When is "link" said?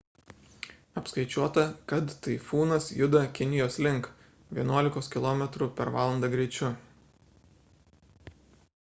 3.87-4.09